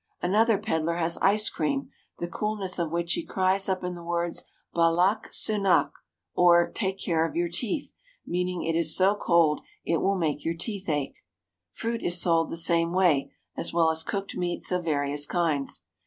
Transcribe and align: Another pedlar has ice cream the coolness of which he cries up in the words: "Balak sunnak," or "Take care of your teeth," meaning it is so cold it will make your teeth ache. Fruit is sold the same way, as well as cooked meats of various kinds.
Another 0.19 0.57
pedlar 0.57 0.95
has 0.95 1.19
ice 1.21 1.47
cream 1.47 1.91
the 2.17 2.27
coolness 2.27 2.79
of 2.79 2.89
which 2.89 3.13
he 3.13 3.23
cries 3.23 3.69
up 3.69 3.83
in 3.83 3.93
the 3.93 4.01
words: 4.03 4.45
"Balak 4.73 5.31
sunnak," 5.31 5.91
or 6.33 6.71
"Take 6.71 6.97
care 6.99 7.23
of 7.23 7.35
your 7.35 7.49
teeth," 7.49 7.93
meaning 8.25 8.63
it 8.63 8.75
is 8.75 8.97
so 8.97 9.13
cold 9.15 9.61
it 9.85 10.01
will 10.01 10.17
make 10.17 10.43
your 10.43 10.57
teeth 10.57 10.89
ache. 10.89 11.19
Fruit 11.69 12.01
is 12.01 12.19
sold 12.19 12.49
the 12.49 12.57
same 12.57 12.91
way, 12.93 13.31
as 13.55 13.73
well 13.75 13.91
as 13.91 14.01
cooked 14.01 14.35
meats 14.35 14.71
of 14.71 14.85
various 14.85 15.27
kinds. 15.27 15.83